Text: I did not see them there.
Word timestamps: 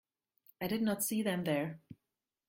I 0.59 0.65
did 0.65 0.81
not 0.81 1.03
see 1.03 1.21
them 1.21 1.43
there. 1.43 1.79